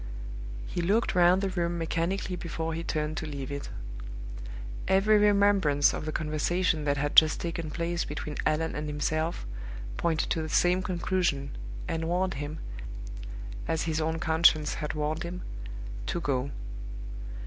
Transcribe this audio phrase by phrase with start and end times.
[0.65, 3.69] He looked round the room mechanically before he turned to leave it.
[4.87, 9.45] Every remembrance of the conversation that had just taken place between Allan and himself
[9.97, 11.55] pointed to the same conclusion,
[11.87, 12.57] and warned him,
[13.67, 15.43] as his own conscience had warned him,
[16.07, 16.49] to go.